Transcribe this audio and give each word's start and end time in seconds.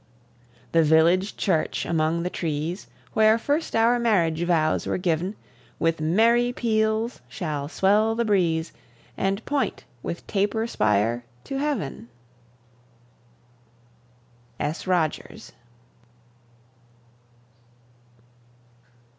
The 0.71 0.81
village 0.81 1.37
church 1.37 1.85
among 1.85 2.23
the 2.23 2.31
trees, 2.31 2.87
Where 3.13 3.37
first 3.37 3.75
our 3.75 3.99
marriage 3.99 4.41
vows 4.45 4.87
were 4.87 4.97
given, 4.97 5.35
With 5.77 6.01
merry 6.01 6.51
peals 6.53 7.21
shall 7.29 7.67
swell 7.67 8.15
the 8.15 8.25
breeze 8.25 8.73
And 9.15 9.45
point 9.45 9.83
with 10.01 10.25
taper 10.25 10.65
spire 10.65 11.23
to 11.43 11.59
Heaven. 11.59 12.09
S. 14.59 14.87
ROGERS. 14.87 15.51